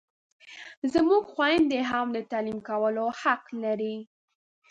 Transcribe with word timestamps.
زموږ 0.93 1.23
خویندې 1.33 1.79
هم 1.89 2.07
د 2.15 2.17
تعلیم 2.31 2.59
کولو 2.69 3.05
حق 3.21 3.43
لري! 3.63 3.97